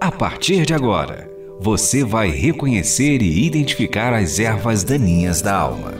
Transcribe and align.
A 0.00 0.12
partir 0.12 0.66
de 0.66 0.74
agora, 0.74 1.30
você 1.58 2.04
vai 2.04 2.30
reconhecer 2.30 3.22
e 3.22 3.46
identificar 3.46 4.12
as 4.12 4.38
ervas 4.38 4.84
daninhas 4.84 5.40
da 5.40 5.56
alma. 5.56 5.94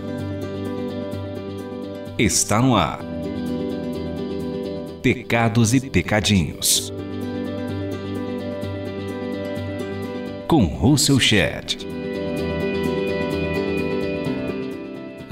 Está 2.18 2.60
no 2.60 2.76
ar. 2.76 3.00
Pecados 5.02 5.72
e 5.74 5.80
Pecadinhos. 5.80 6.92
Com 10.46 10.64
Russell 10.64 11.18
Shedd. 11.18 11.93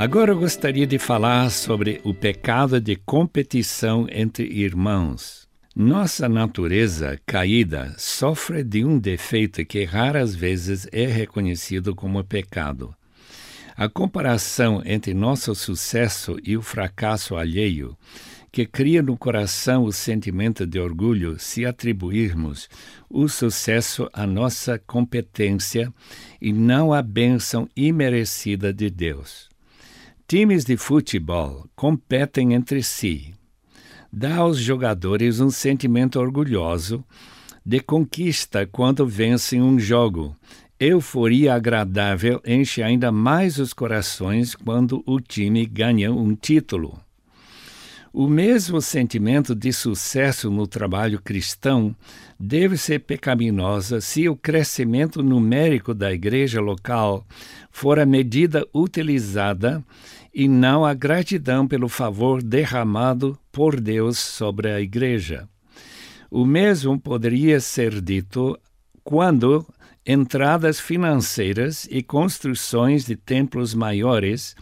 Agora 0.02 0.32
eu 0.32 0.36
gostaria 0.40 0.84
de 0.84 0.98
falar 0.98 1.48
sobre 1.48 2.00
o 2.02 2.12
pecado 2.12 2.80
de 2.80 2.96
competição 2.96 4.04
entre 4.10 4.44
irmãos. 4.44 5.46
Nossa 5.76 6.28
natureza 6.28 7.20
caída 7.24 7.94
sofre 7.96 8.64
de 8.64 8.84
um 8.84 8.98
defeito 8.98 9.64
que 9.64 9.84
raras 9.84 10.34
vezes 10.34 10.88
é 10.90 11.06
reconhecido 11.06 11.94
como 11.94 12.24
pecado. 12.24 12.92
A 13.76 13.88
comparação 13.88 14.82
entre 14.84 15.14
nosso 15.14 15.54
sucesso 15.54 16.36
e 16.42 16.56
o 16.56 16.62
fracasso 16.62 17.36
alheio, 17.36 17.96
que 18.50 18.66
cria 18.66 19.04
no 19.04 19.16
coração 19.16 19.84
o 19.84 19.92
sentimento 19.92 20.66
de 20.66 20.80
orgulho 20.80 21.38
se 21.38 21.64
atribuirmos 21.64 22.68
o 23.08 23.28
sucesso 23.28 24.10
à 24.12 24.26
nossa 24.26 24.80
competência 24.80 25.94
e 26.40 26.52
não 26.52 26.92
à 26.92 27.00
bênção 27.00 27.68
imerecida 27.76 28.72
de 28.72 28.90
Deus. 28.90 29.51
Times 30.34 30.64
de 30.64 30.78
futebol 30.78 31.68
competem 31.76 32.54
entre 32.54 32.82
si, 32.82 33.34
dá 34.10 34.36
aos 34.36 34.56
jogadores 34.56 35.40
um 35.40 35.50
sentimento 35.50 36.18
orgulhoso 36.18 37.04
de 37.66 37.80
conquista 37.80 38.66
quando 38.66 39.06
vencem 39.06 39.60
um 39.60 39.78
jogo. 39.78 40.34
Euforia 40.80 41.52
agradável 41.52 42.40
enche 42.46 42.82
ainda 42.82 43.12
mais 43.12 43.58
os 43.58 43.74
corações 43.74 44.54
quando 44.54 45.02
o 45.04 45.20
time 45.20 45.66
ganha 45.66 46.10
um 46.10 46.34
título. 46.34 46.98
O 48.14 48.26
mesmo 48.26 48.82
sentimento 48.82 49.54
de 49.54 49.72
sucesso 49.72 50.50
no 50.50 50.66
trabalho 50.66 51.18
cristão 51.18 51.96
deve 52.38 52.76
ser 52.76 52.98
pecaminosa 52.98 54.02
se 54.02 54.28
o 54.28 54.36
crescimento 54.36 55.22
numérico 55.22 55.94
da 55.94 56.12
igreja 56.12 56.60
local 56.60 57.26
for 57.70 57.98
a 57.98 58.04
medida 58.04 58.68
utilizada 58.74 59.82
e 60.34 60.48
não 60.48 60.84
a 60.84 60.94
gratidão 60.94 61.66
pelo 61.68 61.88
favor 61.88 62.42
derramado 62.42 63.38
por 63.50 63.80
Deus 63.80 64.18
sobre 64.18 64.70
a 64.70 64.80
igreja. 64.80 65.48
O 66.30 66.46
mesmo 66.46 66.98
poderia 66.98 67.60
ser 67.60 68.00
dito 68.00 68.58
quando 69.04 69.66
entradas 70.06 70.80
financeiras 70.80 71.86
e 71.90 72.02
construções 72.02 73.04
de 73.04 73.14
templos 73.14 73.74
maiores 73.74 74.56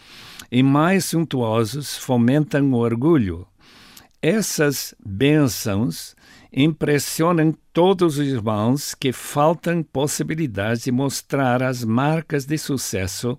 e 0.51 0.63
mais 0.63 1.05
suntuosos 1.07 1.97
fomentam 1.97 2.73
o 2.73 2.77
orgulho. 2.77 3.47
Essas 4.23 4.95
bênçãos 5.03 6.15
impressionam 6.53 7.57
todos 7.73 8.19
os 8.19 8.27
irmãos 8.27 8.95
que 8.95 9.13
faltam 9.13 9.83
possibilidade 9.83 10.83
de 10.85 10.93
mostrar 10.93 11.63
as 11.63 11.83
marcas 11.83 12.45
de 12.45 12.59
sucesso 12.59 13.39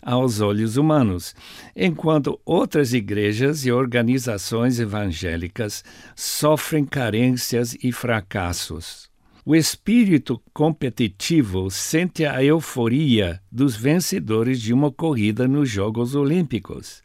aos 0.00 0.40
olhos 0.40 0.76
humanos, 0.76 1.34
enquanto 1.74 2.38
outras 2.44 2.92
igrejas 2.92 3.66
e 3.66 3.72
organizações 3.72 4.78
evangélicas 4.78 5.82
sofrem 6.14 6.84
carências 6.84 7.76
e 7.82 7.90
fracassos. 7.90 9.10
O 9.44 9.56
espírito 9.56 10.40
competitivo 10.52 11.70
sente 11.72 12.24
a 12.24 12.44
euforia 12.44 13.40
dos 13.50 13.74
vencedores 13.74 14.60
de 14.60 14.72
uma 14.72 14.92
corrida 14.92 15.48
nos 15.48 15.68
Jogos 15.68 16.14
Olímpicos. 16.14 17.02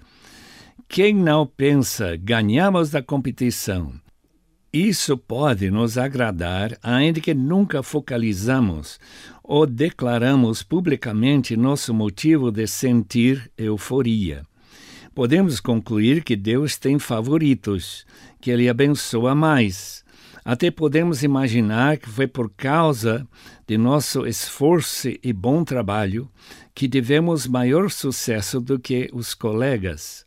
Quem 0.88 1.14
não 1.14 1.46
pensa, 1.46 2.16
ganhamos 2.16 2.90
da 2.90 3.02
competição, 3.02 3.94
isso 4.78 5.18
pode 5.18 5.72
nos 5.72 5.98
agradar, 5.98 6.78
ainda 6.84 7.22
que 7.22 7.34
nunca 7.34 7.82
focalizamos 7.82 9.00
ou 9.42 9.66
declaramos 9.66 10.64
publicamente 10.64 11.56
nosso 11.56 11.94
motivo 11.94 12.52
de 12.52 12.68
sentir 12.68 13.50
euforia. 13.58 14.46
Podemos 15.14 15.62
concluir 15.62 16.26
que 16.26 16.36
Deus 16.36 16.78
tem 16.78 17.00
favoritos, 17.00 18.06
que 18.42 18.52
Ele 18.52 18.68
abençoa 18.68 19.34
mais. 19.34 20.04
Até 20.44 20.70
podemos 20.70 21.24
imaginar 21.24 21.98
que 21.98 22.10
foi 22.10 22.28
por 22.28 22.50
causa 22.50 23.26
de 23.66 23.78
nosso 23.78 24.28
esforço 24.28 25.08
e 25.24 25.32
bom 25.32 25.64
trabalho 25.64 26.30
que 26.74 26.90
tivemos 26.90 27.48
maior 27.48 27.90
sucesso 27.90 28.60
do 28.60 28.78
que 28.78 29.10
os 29.14 29.34
colegas. 29.34 30.25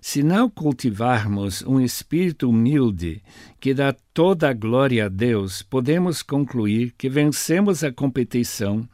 Se 0.00 0.22
não 0.22 0.48
cultivarmos 0.48 1.62
um 1.62 1.80
espírito 1.80 2.48
humilde 2.48 3.22
que 3.58 3.74
dá 3.74 3.94
toda 4.14 4.48
a 4.48 4.52
glória 4.52 5.06
a 5.06 5.08
Deus, 5.08 5.62
podemos 5.62 6.22
concluir 6.22 6.94
que 6.96 7.08
vencemos 7.08 7.82
a 7.82 7.92
competição 7.92 8.88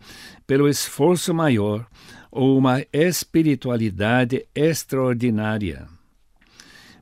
pelo 0.47 0.69
esforço 0.69 1.35
maior 1.35 1.87
ou 2.31 2.59
uma 2.59 2.85
espiritualidade 2.93 4.47
extraordinária. 4.55 5.87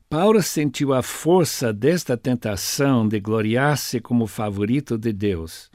Paulo 0.09 0.43
sentiu 0.43 0.93
a 0.93 1.01
força 1.01 1.73
desta 1.73 2.15
tentação 2.15 3.07
de 3.07 3.19
gloriar-se 3.19 3.99
como 3.99 4.27
favorito 4.27 4.97
de 4.97 5.11
Deus 5.11 5.71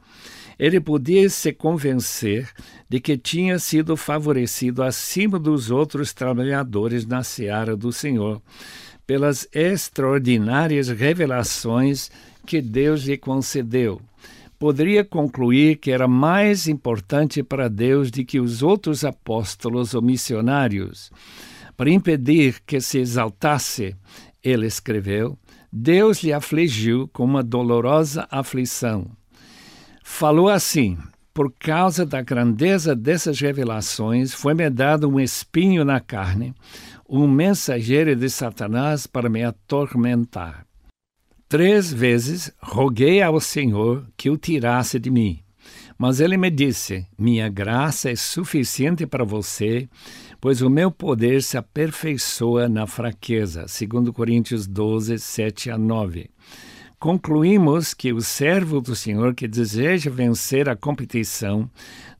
ele 0.58 0.80
podia 0.80 1.30
se 1.30 1.52
convencer 1.52 2.50
de 2.88 2.98
que 2.98 3.16
tinha 3.16 3.58
sido 3.58 3.96
favorecido 3.96 4.82
acima 4.82 5.38
dos 5.38 5.70
outros 5.70 6.12
trabalhadores 6.12 7.06
na 7.06 7.22
seara 7.22 7.76
do 7.76 7.92
Senhor 7.92 8.42
pelas 9.06 9.48
extraordinárias 9.54 10.88
revelações 10.88 12.10
que 12.44 12.60
Deus 12.60 13.04
lhe 13.04 13.16
concedeu. 13.16 14.00
Poderia 14.58 15.04
concluir 15.04 15.76
que 15.76 15.92
era 15.92 16.08
mais 16.08 16.66
importante 16.66 17.42
para 17.42 17.68
Deus 17.68 18.10
do 18.10 18.24
que 18.24 18.40
os 18.40 18.62
outros 18.62 19.04
apóstolos 19.04 19.94
ou 19.94 20.02
missionários. 20.02 21.12
Para 21.76 21.90
impedir 21.90 22.60
que 22.66 22.80
se 22.80 22.98
exaltasse, 22.98 23.94
ele 24.42 24.66
escreveu: 24.66 25.38
Deus 25.72 26.22
lhe 26.24 26.32
afligiu 26.32 27.08
com 27.12 27.24
uma 27.24 27.42
dolorosa 27.42 28.26
aflição 28.30 29.17
falou 30.08 30.48
assim: 30.48 30.96
Por 31.34 31.52
causa 31.52 32.04
da 32.04 32.22
grandeza 32.22 32.96
dessas 32.96 33.38
revelações, 33.38 34.32
foi-me 34.32 34.68
dado 34.70 35.08
um 35.08 35.20
espinho 35.20 35.84
na 35.84 36.00
carne, 36.00 36.54
um 37.08 37.28
mensageiro 37.28 38.16
de 38.16 38.28
Satanás 38.28 39.06
para 39.06 39.28
me 39.28 39.44
atormentar. 39.44 40.66
Três 41.48 41.92
vezes 41.92 42.50
roguei 42.60 43.22
ao 43.22 43.38
Senhor 43.38 44.06
que 44.16 44.28
o 44.28 44.36
tirasse 44.36 44.98
de 44.98 45.10
mim. 45.10 45.40
Mas 45.96 46.20
ele 46.20 46.36
me 46.36 46.50
disse: 46.50 47.06
Minha 47.16 47.48
graça 47.48 48.10
é 48.10 48.16
suficiente 48.16 49.06
para 49.06 49.24
você, 49.24 49.88
pois 50.40 50.62
o 50.62 50.70
meu 50.70 50.90
poder 50.90 51.42
se 51.42 51.56
aperfeiçoa 51.56 52.68
na 52.68 52.86
fraqueza. 52.86 53.66
2 53.66 54.10
Coríntios 54.10 54.66
12, 54.66 55.18
7 55.18 55.70
a 55.70 55.78
9 55.78 56.30
concluímos 56.98 57.94
que 57.94 58.12
o 58.12 58.20
servo 58.20 58.80
do 58.80 58.94
Senhor 58.94 59.34
que 59.34 59.46
deseja 59.46 60.10
vencer 60.10 60.68
a 60.68 60.74
competição 60.74 61.70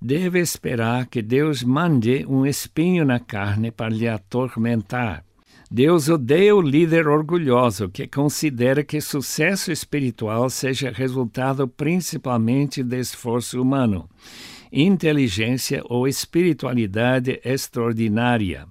deve 0.01 0.39
esperar 0.39 1.07
que 1.07 1.21
Deus 1.21 1.63
mande 1.63 2.25
um 2.29 2.47
espinho 2.47 3.05
na 3.05 3.19
carne 3.19 3.71
para 3.71 3.93
lhe 3.93 4.09
atormentar. 4.09 5.25
Deus 5.71 6.09
odeia 6.09 6.57
o 6.57 6.63
líder 6.63 7.09
orgulhoso 7.09 7.91
que 7.91 8.07
considera 8.07 8.83
que 8.83 9.01
sucesso 9.01 9.71
espiritual 9.71 10.49
seja 10.49 10.91
resultado 10.91 11.69
principalmente 11.69 12.83
de 12.83 12.99
esforço 12.99 13.61
humano, 13.61 14.09
inteligência 14.73 15.83
ou 15.87 16.09
espiritualidade 16.09 17.39
extraordinária 17.45 18.67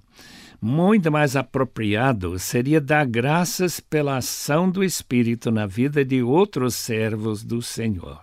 muito 0.60 1.10
mais 1.10 1.36
apropriado 1.36 2.38
seria 2.38 2.80
dar 2.80 3.06
graças 3.06 3.78
pela 3.78 4.16
ação 4.16 4.68
do 4.68 4.82
Espírito 4.82 5.50
na 5.50 5.66
vida 5.66 6.04
de 6.04 6.22
outros 6.22 6.74
servos 6.74 7.44
do 7.44 7.62
Senhor. 7.62 8.20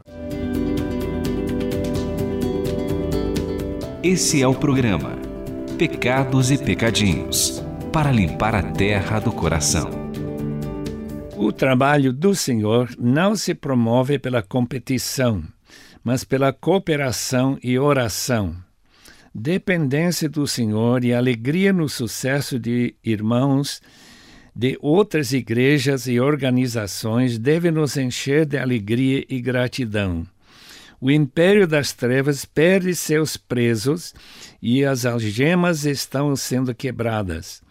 Esse 4.03 4.41
é 4.41 4.47
o 4.47 4.53
programa 4.53 5.17
Pecados 5.77 6.51
e 6.51 6.57
Pecadinhos 6.57 7.63
para 7.91 8.11
limpar 8.11 8.53
a 8.53 8.63
terra 8.63 9.19
do 9.19 9.31
coração. 9.31 9.89
O 11.37 11.51
trabalho 11.51 12.13
do 12.13 12.35
Senhor 12.35 12.89
não 12.99 13.35
se 13.35 13.53
promove 13.53 14.19
pela 14.19 14.41
competição, 14.41 15.43
mas 16.03 16.23
pela 16.23 16.53
cooperação 16.53 17.57
e 17.63 17.79
oração 17.79 18.64
dependência 19.37 20.29
do 20.29 20.47
Senhor 20.47 21.03
e 21.03 21.13
alegria 21.13 21.73
no 21.73 21.89
sucesso 21.89 22.57
de 22.57 22.95
irmãos 23.03 23.81
de 24.55 24.77
outras 24.81 25.33
igrejas 25.33 26.07
e 26.07 26.21
organizações 26.21 27.37
deve 27.37 27.69
nos 27.69 27.97
encher 27.97 28.45
de 28.45 28.57
alegria 28.57 29.25
e 29.27 29.41
gratidão. 29.41 30.25
O 31.01 31.11
império 31.11 31.67
das 31.67 31.91
trevas 31.91 32.45
perde 32.45 32.95
seus 32.95 33.35
presos 33.35 34.13
e 34.61 34.85
as 34.85 35.05
algemas 35.05 35.83
estão 35.83 36.33
sendo 36.37 36.73
quebradas. 36.73 37.61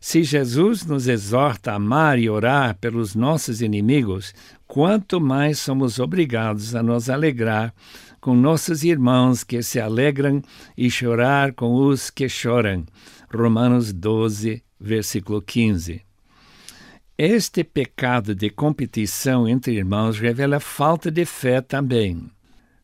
Se 0.00 0.24
Jesus 0.24 0.86
nos 0.86 1.06
exorta 1.06 1.72
a 1.72 1.74
amar 1.74 2.18
e 2.18 2.30
orar 2.30 2.74
pelos 2.76 3.14
nossos 3.14 3.60
inimigos, 3.60 4.34
quanto 4.66 5.20
mais 5.20 5.58
somos 5.58 5.98
obrigados 5.98 6.74
a 6.74 6.82
nos 6.82 7.10
alegrar 7.10 7.74
com 8.18 8.34
nossos 8.34 8.82
irmãos 8.82 9.44
que 9.44 9.62
se 9.62 9.78
alegram 9.78 10.40
e 10.76 10.90
chorar 10.90 11.52
com 11.52 11.74
os 11.74 12.08
que 12.08 12.30
choram. 12.30 12.86
Romanos 13.30 13.92
12, 13.92 14.62
versículo 14.80 15.42
15. 15.42 16.00
Este 17.18 17.62
pecado 17.62 18.34
de 18.34 18.48
competição 18.48 19.46
entre 19.46 19.74
irmãos 19.74 20.18
revela 20.18 20.60
falta 20.60 21.10
de 21.10 21.26
fé 21.26 21.60
também. 21.60 22.30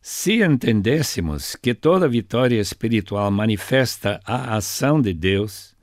Se 0.02 0.42
entendêssemos 0.42 1.56
que 1.56 1.72
toda 1.72 2.06
vitória 2.06 2.60
espiritual 2.60 3.30
manifesta 3.30 4.20
a 4.24 4.56
ação 4.56 5.00
de 5.00 5.14
Deus, 5.14 5.75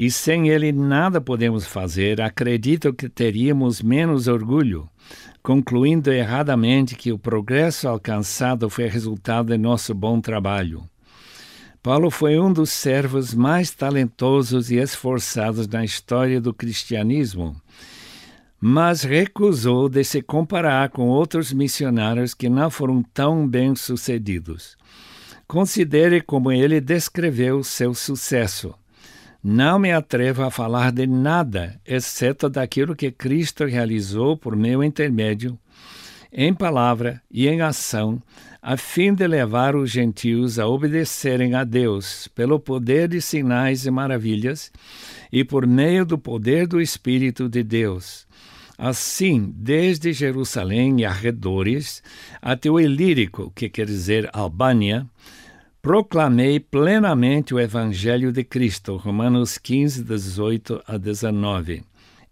e 0.00 0.12
sem 0.12 0.48
ele 0.48 0.70
nada 0.70 1.20
podemos 1.20 1.66
fazer, 1.66 2.20
acredito 2.20 2.94
que 2.94 3.08
teríamos 3.08 3.82
menos 3.82 4.28
orgulho, 4.28 4.88
concluindo 5.42 6.12
erradamente 6.12 6.94
que 6.94 7.10
o 7.10 7.18
progresso 7.18 7.88
alcançado 7.88 8.70
foi 8.70 8.86
resultado 8.86 9.48
de 9.48 9.58
nosso 9.58 9.92
bom 9.92 10.20
trabalho. 10.20 10.88
Paulo 11.82 12.12
foi 12.12 12.38
um 12.38 12.52
dos 12.52 12.70
servos 12.70 13.34
mais 13.34 13.72
talentosos 13.72 14.70
e 14.70 14.76
esforçados 14.76 15.66
na 15.66 15.84
história 15.84 16.40
do 16.40 16.54
cristianismo, 16.54 17.60
mas 18.60 19.02
recusou 19.02 19.88
de 19.88 20.04
se 20.04 20.22
comparar 20.22 20.90
com 20.90 21.08
outros 21.08 21.52
missionários 21.52 22.34
que 22.34 22.48
não 22.48 22.70
foram 22.70 23.02
tão 23.02 23.48
bem-sucedidos. 23.48 24.76
Considere 25.48 26.20
como 26.20 26.52
ele 26.52 26.80
descreveu 26.80 27.64
seu 27.64 27.92
sucesso. 27.94 28.72
Não 29.50 29.78
me 29.78 29.90
atrevo 29.90 30.42
a 30.42 30.50
falar 30.50 30.92
de 30.92 31.06
nada, 31.06 31.80
exceto 31.86 32.50
daquilo 32.50 32.94
que 32.94 33.10
Cristo 33.10 33.64
realizou 33.64 34.36
por 34.36 34.54
meu 34.54 34.84
intermédio, 34.84 35.58
em 36.30 36.52
palavra 36.52 37.22
e 37.30 37.48
em 37.48 37.62
ação, 37.62 38.22
a 38.60 38.76
fim 38.76 39.14
de 39.14 39.26
levar 39.26 39.74
os 39.74 39.90
gentios 39.90 40.58
a 40.58 40.68
obedecerem 40.68 41.54
a 41.54 41.64
Deus 41.64 42.28
pelo 42.34 42.60
poder 42.60 43.08
de 43.08 43.22
sinais 43.22 43.86
e 43.86 43.90
maravilhas 43.90 44.70
e 45.32 45.42
por 45.42 45.66
meio 45.66 46.04
do 46.04 46.18
poder 46.18 46.66
do 46.66 46.78
Espírito 46.78 47.48
de 47.48 47.62
Deus. 47.62 48.26
Assim, 48.76 49.50
desde 49.56 50.12
Jerusalém 50.12 51.00
e 51.00 51.06
arredores 51.06 52.02
até 52.42 52.70
o 52.70 52.78
Ilírico, 52.78 53.50
que 53.56 53.70
quer 53.70 53.86
dizer 53.86 54.28
Albânia, 54.30 55.06
proclamei 55.88 56.60
plenamente 56.60 57.54
o 57.54 57.58
Evangelho 57.58 58.30
de 58.30 58.44
Cristo. 58.44 58.96
Romanos 58.96 59.56
15, 59.56 60.04
18 60.04 60.82
a 60.86 60.98
19. 60.98 61.82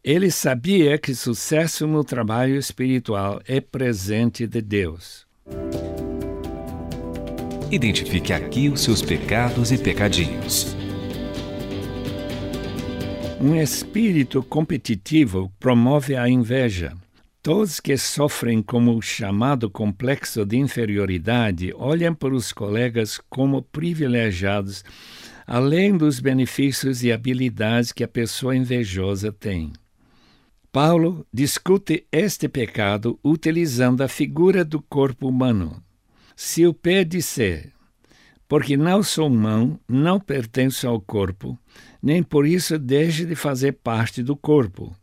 Ele 0.05 0.31
sabia 0.31 0.99
que 0.99 1.15
sucesso 1.15 1.87
no 1.87 2.05
trabalho 2.05 2.57
espiritual 2.57 3.41
é 3.49 3.59
presente 3.59 4.47
de 4.47 4.61
Deus. 4.61 5.27
Identifique 7.71 8.35
aqui 8.35 8.69
os 8.69 8.83
seus 8.83 9.01
pecados 9.01 9.73
e 9.73 9.79
pecadinhos. 9.79 10.77
Um 13.41 13.57
espírito 13.57 14.43
competitivo 14.43 15.51
promove 15.59 16.15
a 16.15 16.29
inveja. 16.29 16.93
Todos 17.47 17.79
que 17.79 17.97
sofrem 17.97 18.61
como 18.61 18.97
o 18.97 19.01
chamado 19.01 19.71
complexo 19.71 20.45
de 20.45 20.57
inferioridade 20.57 21.73
olham 21.77 22.13
para 22.13 22.35
os 22.35 22.53
colegas 22.53 23.21
como 23.31 23.63
privilegiados, 23.63 24.85
além 25.47 25.97
dos 25.97 26.19
benefícios 26.19 27.05
e 27.05 27.13
habilidades 27.13 27.93
que 27.93 28.03
a 28.03 28.09
pessoa 28.09 28.57
invejosa 28.57 29.31
tem. 29.31 29.73
Paulo 30.73 31.25
discute 31.33 32.05
este 32.11 32.49
pecado 32.49 33.17
utilizando 33.23 34.01
a 34.01 34.09
figura 34.09 34.65
do 34.65 34.83
corpo 34.83 35.29
humano. 35.29 35.81
Se 36.35 36.67
o 36.67 36.75
pé 36.75 37.05
disser, 37.05 37.73
porque 38.49 38.77
não 38.77 39.03
sou 39.03 39.29
mão, 39.29 39.79
não 39.89 40.21
pertenço 40.21 40.87
ao 40.87 41.01
corpo, 41.01 41.59
nem 42.03 42.23
por 42.23 42.47
isso 42.47 42.79
deixe 42.79 43.25
de 43.25 43.35
fazer 43.35 43.73
parte 43.73 44.23
do 44.23 44.37
corpo. 44.37 44.95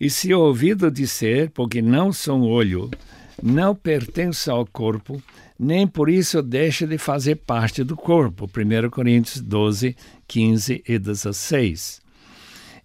E 0.00 0.08
se 0.08 0.32
ouvido 0.32 0.90
disser, 0.90 1.50
porque 1.50 1.82
não 1.82 2.12
são 2.12 2.42
olho, 2.42 2.90
não 3.42 3.74
pertence 3.74 4.48
ao 4.48 4.64
corpo, 4.64 5.22
nem 5.58 5.86
por 5.86 6.08
isso 6.08 6.40
deixa 6.40 6.86
de 6.86 6.96
fazer 6.96 7.36
parte 7.36 7.82
do 7.82 7.96
corpo. 7.96 8.46
1 8.46 8.90
Coríntios 8.90 9.40
12, 9.40 9.96
15 10.26 10.82
e 10.88 10.98
16. 10.98 12.00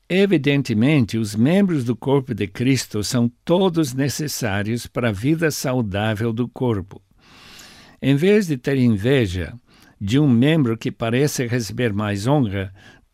Evidentemente, 0.09 1.17
os 1.17 1.35
membros 1.35 1.83
do 1.83 1.95
corpo 1.95 2.33
de 2.33 2.47
Cristo 2.47 3.03
são 3.03 3.31
todos 3.45 3.93
necessários 3.93 4.85
para 4.85 5.09
a 5.09 5.13
vida 5.13 5.49
saudável 5.49 6.33
do 6.33 6.47
corpo. 6.47 7.01
Em 8.01 8.15
vez 8.15 8.47
de 8.47 8.57
ter 8.57 8.77
inveja 8.77 9.53
de 10.03 10.19
um 10.19 10.27
membro 10.27 10.77
que 10.77 10.91
parece 10.91 11.47
receber 11.47 11.93
mais 11.93 12.27
honra, 12.27 12.73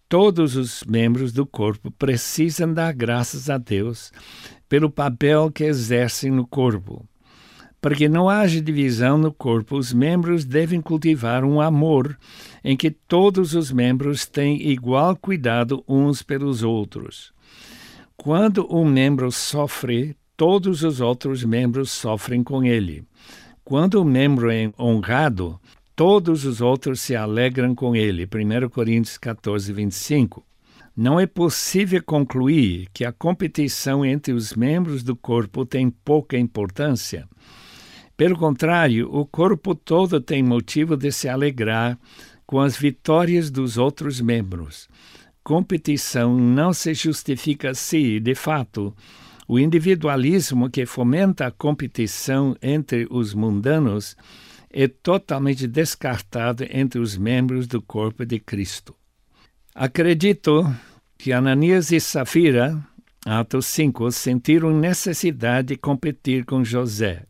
Todos 0.09 0.55
os 0.55 0.83
membros 0.85 1.31
do 1.31 1.45
corpo 1.45 1.91
precisam 1.91 2.73
dar 2.73 2.91
graças 2.93 3.47
a 3.47 3.59
Deus 3.59 4.11
pelo 4.67 4.89
papel 4.89 5.51
que 5.51 5.63
exercem 5.63 6.31
no 6.31 6.47
corpo. 6.47 7.07
Para 7.79 7.93
que 7.93 8.09
não 8.09 8.27
haja 8.27 8.59
divisão 8.59 9.19
no 9.19 9.31
corpo, 9.31 9.77
os 9.77 9.93
membros 9.93 10.43
devem 10.43 10.81
cultivar 10.81 11.45
um 11.45 11.61
amor 11.61 12.17
em 12.63 12.75
que 12.75 12.89
todos 12.89 13.53
os 13.53 13.71
membros 13.71 14.25
têm 14.25 14.67
igual 14.67 15.15
cuidado 15.15 15.83
uns 15.87 16.23
pelos 16.23 16.63
outros. 16.63 17.31
Quando 18.17 18.67
um 18.75 18.85
membro 18.85 19.31
sofre, 19.31 20.17
todos 20.35 20.81
os 20.81 20.99
outros 20.99 21.43
membros 21.43 21.91
sofrem 21.91 22.43
com 22.43 22.63
ele. 22.63 23.03
Quando 23.63 24.01
o 24.01 24.05
membro 24.05 24.49
é 24.49 24.71
honrado, 24.79 25.59
todos 25.99 26.45
os 26.45 26.61
outros 26.61 27.01
se 27.01 27.13
alegram 27.13 27.75
com 27.75 27.93
ele. 27.93 28.23
1 28.23 28.69
Coríntios 28.69 29.17
14, 29.17 29.73
25. 29.73 30.45
Não 30.95 31.19
é 31.19 31.27
possível 31.27 32.01
concluir 32.01 32.87
que 32.93 33.03
a 33.03 33.11
competição 33.11 34.05
entre 34.05 34.31
os 34.31 34.53
membros 34.53 35.03
do 35.03 35.13
corpo 35.13 35.65
tem 35.65 35.89
pouca 35.89 36.37
importância. 36.37 37.27
Pelo 38.15 38.37
contrário, 38.37 39.13
o 39.13 39.25
corpo 39.25 39.75
todo 39.75 40.21
tem 40.21 40.41
motivo 40.41 40.95
de 40.95 41.11
se 41.11 41.27
alegrar 41.27 41.99
com 42.45 42.61
as 42.61 42.77
vitórias 42.77 43.51
dos 43.51 43.77
outros 43.77 44.21
membros. 44.21 44.87
Competição 45.43 46.33
não 46.39 46.71
se 46.71 46.93
justifica 46.93 47.73
se, 47.73 48.21
de 48.21 48.35
fato, 48.35 48.95
o 49.45 49.59
individualismo 49.59 50.69
que 50.69 50.85
fomenta 50.85 51.47
a 51.47 51.51
competição 51.51 52.55
entre 52.61 53.05
os 53.11 53.33
mundanos 53.33 54.15
é 54.71 54.87
totalmente 54.87 55.67
descartado 55.67 56.65
entre 56.69 56.99
os 56.99 57.17
membros 57.17 57.67
do 57.67 57.81
corpo 57.81 58.25
de 58.25 58.39
Cristo. 58.39 58.95
Acredito 59.73 60.63
que 61.17 61.33
Ananias 61.33 61.91
e 61.91 61.99
Safira, 61.99 62.77
Atos 63.25 63.65
5, 63.67 64.11
sentiram 64.11 64.71
necessidade 64.71 65.69
de 65.69 65.77
competir 65.77 66.45
com 66.45 66.63
José, 66.63 67.25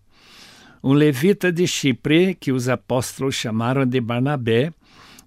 um 0.84 0.94
levita 0.94 1.52
de 1.52 1.68
Chipre 1.68 2.36
que 2.36 2.52
os 2.52 2.70
apóstolos 2.70 3.36
chamaram 3.36 3.86
de 3.86 4.00
Barnabé, 4.00 4.72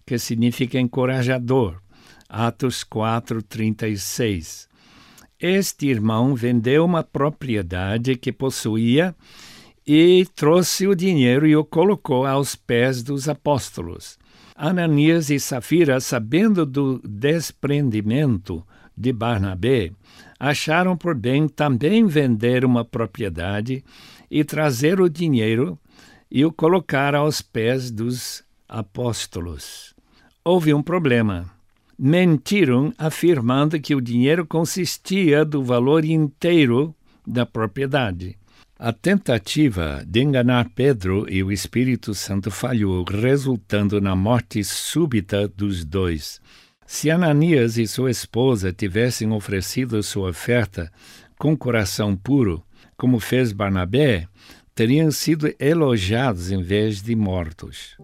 que 0.06 0.18
significa 0.18 0.78
encorajador. 0.78 1.80
Atos 2.28 2.82
4, 2.82 3.42
36. 3.42 4.68
Este 5.38 5.88
irmão 5.88 6.34
vendeu 6.34 6.84
uma 6.84 7.02
propriedade 7.02 8.16
que 8.16 8.32
possuía 8.32 9.14
e 9.86 10.26
trouxe 10.34 10.86
o 10.86 10.94
dinheiro 10.94 11.46
e 11.46 11.56
o 11.56 11.64
colocou 11.64 12.26
aos 12.26 12.54
pés 12.54 13.02
dos 13.02 13.28
apóstolos. 13.28 14.18
Ananias 14.54 15.30
e 15.30 15.40
Safira, 15.40 16.00
sabendo 16.00 16.64
do 16.64 17.00
desprendimento 17.04 18.64
de 18.96 19.12
Barnabé, 19.12 19.90
acharam 20.38 20.96
por 20.96 21.14
bem 21.14 21.48
também 21.48 22.06
vender 22.06 22.64
uma 22.64 22.84
propriedade 22.84 23.84
e 24.30 24.44
trazer 24.44 25.00
o 25.00 25.08
dinheiro 25.08 25.78
e 26.30 26.44
o 26.44 26.52
colocar 26.52 27.14
aos 27.14 27.42
pés 27.42 27.90
dos 27.90 28.44
apóstolos. 28.68 29.94
Houve 30.44 30.72
um 30.72 30.82
problema. 30.82 31.50
Mentiram 31.98 32.92
afirmando 32.98 33.80
que 33.80 33.94
o 33.94 34.00
dinheiro 34.00 34.46
consistia 34.46 35.44
do 35.44 35.62
valor 35.62 36.04
inteiro 36.04 36.94
da 37.26 37.46
propriedade. 37.46 38.36
A 38.84 38.92
tentativa 38.92 40.04
de 40.04 40.22
enganar 40.22 40.68
Pedro 40.74 41.24
e 41.30 41.40
o 41.40 41.52
Espírito 41.52 42.12
Santo 42.14 42.50
falhou, 42.50 43.04
resultando 43.04 44.00
na 44.00 44.16
morte 44.16 44.64
súbita 44.64 45.46
dos 45.46 45.84
dois. 45.84 46.40
Se 46.84 47.08
Ananias 47.08 47.78
e 47.78 47.86
sua 47.86 48.10
esposa 48.10 48.72
tivessem 48.72 49.30
oferecido 49.30 50.02
sua 50.02 50.30
oferta 50.30 50.90
com 51.38 51.56
coração 51.56 52.16
puro, 52.16 52.60
como 52.96 53.20
fez 53.20 53.52
Barnabé, 53.52 54.26
teriam 54.74 55.12
sido 55.12 55.54
elogiados 55.60 56.50
em 56.50 56.60
vez 56.60 57.00
de 57.00 57.14
mortos. 57.14 57.96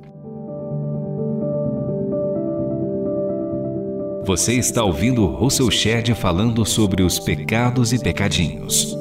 Você 4.25 4.53
está 4.53 4.85
ouvindo 4.85 5.27
Russell 5.27 5.73
Shedd 5.73 6.15
falando 6.15 6.65
sobre 6.65 7.03
os 7.03 7.19
pecados 7.19 7.93
e 7.93 7.99
pecadinhos. 8.01 8.98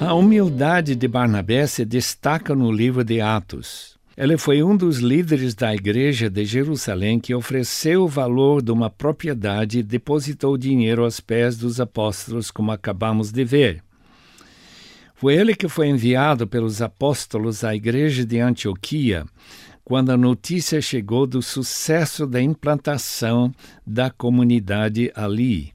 A 0.00 0.14
humildade 0.14 0.96
de 0.96 1.06
Barnabé 1.06 1.66
se 1.66 1.84
destaca 1.84 2.54
no 2.54 2.72
livro 2.72 3.04
de 3.04 3.20
Atos. 3.20 3.98
Ele 4.16 4.38
foi 4.38 4.62
um 4.62 4.74
dos 4.74 4.96
líderes 4.96 5.54
da 5.54 5.74
igreja 5.74 6.30
de 6.30 6.42
Jerusalém 6.46 7.20
que 7.20 7.34
ofereceu 7.34 8.04
o 8.04 8.08
valor 8.08 8.62
de 8.62 8.72
uma 8.72 8.88
propriedade 8.88 9.80
e 9.80 9.82
depositou 9.82 10.56
dinheiro 10.56 11.04
aos 11.04 11.20
pés 11.20 11.58
dos 11.58 11.82
apóstolos, 11.82 12.50
como 12.50 12.72
acabamos 12.72 13.30
de 13.30 13.44
ver. 13.44 13.84
Foi 15.14 15.34
ele 15.34 15.54
que 15.54 15.68
foi 15.68 15.88
enviado 15.88 16.46
pelos 16.46 16.80
apóstolos 16.80 17.62
à 17.62 17.76
igreja 17.76 18.24
de 18.24 18.40
Antioquia 18.40 19.26
quando 19.84 20.12
a 20.12 20.16
notícia 20.16 20.80
chegou 20.80 21.26
do 21.26 21.42
sucesso 21.42 22.26
da 22.26 22.40
implantação 22.40 23.52
da 23.86 24.08
comunidade 24.08 25.12
ali. 25.14 25.74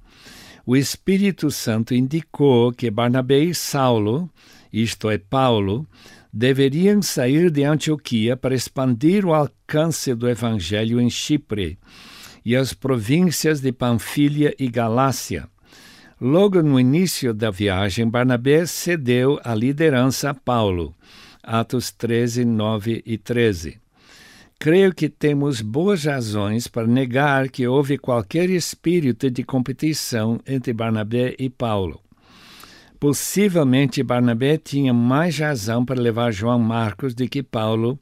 O 0.66 0.76
Espírito 0.76 1.52
Santo 1.52 1.94
indicou 1.94 2.72
que 2.72 2.90
Barnabé 2.90 3.40
e 3.40 3.54
Saulo, 3.54 4.28
isto 4.74 5.12
é, 5.12 5.18
Paulo, 5.20 5.88
deveriam 6.34 7.04
sair 7.04 7.52
de 7.52 7.64
Antioquia 7.64 8.36
para 8.36 8.56
expandir 8.56 9.26
o 9.26 9.34
alcance 9.34 10.16
do 10.16 10.28
Evangelho 10.28 11.00
em 11.00 11.10
Chipre 11.10 11.78
e 12.44 12.56
as 12.56 12.74
províncias 12.74 13.62
de 13.62 13.72
Panfilha 13.72 14.56
e 14.58 14.68
Galácia. 14.68 15.48
Logo 16.20 16.64
no 16.64 16.80
início 16.80 17.32
da 17.32 17.52
viagem, 17.52 18.10
Barnabé 18.10 18.66
cedeu 18.66 19.40
a 19.44 19.54
liderança 19.54 20.32
a 20.32 20.34
Paulo. 20.34 20.96
Atos 21.44 21.92
13, 21.92 22.44
9 22.44 23.04
e 23.06 23.20
13. 23.20 23.85
Creio 24.58 24.94
que 24.96 25.10
temos 25.10 25.62
boas 25.62 26.06
razões 26.06 26.68
para 26.68 26.88
negar 26.88 27.50
que 27.50 27.68
houve 27.68 27.98
qualquer 27.98 28.50
espírito 28.50 29.30
de 29.30 29.44
competição 29.44 30.40
entre 30.48 30.74
Barnabé 30.74 31.36
e 31.38 31.50
Paulo. 31.50 32.02
Possivelmente 33.00 34.02
Barnabé 34.02 34.58
tinha 34.58 34.94
mais 34.94 35.38
razão 35.38 35.86
para 35.86 36.02
levar 36.02 36.32
João 36.32 36.58
Marcos 36.58 37.14
do 37.14 37.28
que 37.28 37.44
Paulo, 37.44 38.00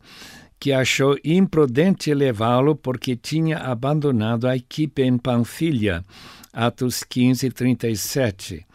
que 0.60 0.72
achou 0.72 1.18
imprudente 1.26 2.14
levá-lo 2.14 2.76
porque 2.76 3.16
tinha 3.16 3.58
abandonado 3.58 4.48
a 4.48 4.56
equipe 4.56 5.02
em 5.02 5.18
Panfilha, 5.18 6.06
Atos 6.54 7.04
15, 7.04 7.50
37. 7.50 8.66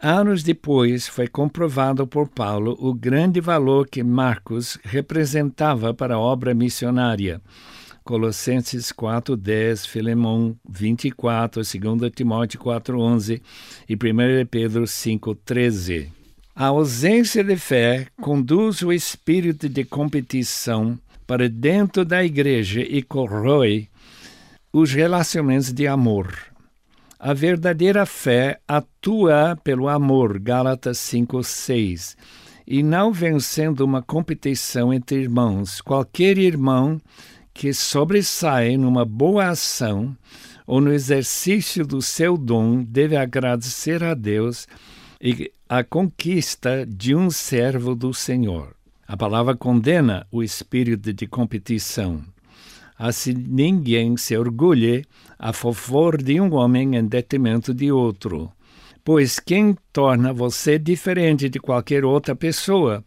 Anos 0.00 0.44
depois, 0.44 1.08
foi 1.08 1.26
comprovado 1.26 2.06
por 2.06 2.28
Paulo 2.28 2.76
o 2.78 2.94
grande 2.94 3.40
valor 3.40 3.88
que 3.88 4.00
Marcos 4.00 4.78
representava 4.84 5.92
para 5.92 6.14
a 6.14 6.20
obra 6.20 6.54
missionária. 6.54 7.40
Colossenses 8.04 8.92
4:10, 8.92 9.84
Filemão 9.86 10.56
24, 10.68 11.62
2 11.62 12.12
Timóteo 12.14 12.60
4:11 12.60 13.42
e 13.88 13.96
1 13.96 14.46
Pedro 14.46 14.86
5:13. 14.86 16.12
A 16.54 16.66
ausência 16.66 17.42
de 17.42 17.56
fé 17.56 18.06
conduz 18.20 18.82
o 18.82 18.92
espírito 18.92 19.68
de 19.68 19.84
competição 19.84 20.96
para 21.26 21.48
dentro 21.48 22.04
da 22.04 22.24
igreja 22.24 22.82
e 22.82 23.02
corrói 23.02 23.88
os 24.72 24.92
relacionamentos 24.92 25.72
de 25.72 25.88
amor. 25.88 26.32
A 27.20 27.34
verdadeira 27.34 28.06
fé 28.06 28.60
atua 28.68 29.58
pelo 29.64 29.88
amor, 29.88 30.38
Gálatas 30.38 30.98
5:6, 30.98 32.16
e 32.64 32.80
não 32.80 33.12
vencendo 33.12 33.80
uma 33.80 34.00
competição 34.00 34.94
entre 34.94 35.22
irmãos. 35.22 35.80
Qualquer 35.80 36.38
irmão 36.38 37.00
que 37.52 37.74
sobressai 37.74 38.76
numa 38.76 39.04
boa 39.04 39.48
ação 39.48 40.16
ou 40.64 40.80
no 40.80 40.92
exercício 40.92 41.84
do 41.84 42.00
seu 42.00 42.38
dom 42.38 42.84
deve 42.84 43.16
agradecer 43.16 44.04
a 44.04 44.14
Deus 44.14 44.68
e 45.20 45.50
a 45.68 45.82
conquista 45.82 46.86
de 46.86 47.16
um 47.16 47.30
servo 47.30 47.96
do 47.96 48.14
Senhor. 48.14 48.76
A 49.08 49.16
palavra 49.16 49.56
condena 49.56 50.24
o 50.30 50.40
espírito 50.40 51.12
de 51.12 51.26
competição 51.26 52.22
assim 52.98 53.32
ninguém 53.32 54.16
se 54.16 54.36
orgulhe 54.36 55.04
a 55.38 55.52
favor 55.52 56.20
de 56.20 56.40
um 56.40 56.52
homem 56.54 56.96
em 56.96 57.06
detrimento 57.06 57.72
de 57.72 57.92
outro. 57.92 58.50
Pois 59.04 59.38
quem 59.38 59.76
torna 59.92 60.32
você 60.32 60.78
diferente 60.78 61.48
de 61.48 61.60
qualquer 61.60 62.04
outra 62.04 62.34
pessoa? 62.34 63.04